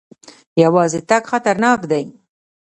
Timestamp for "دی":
1.91-2.05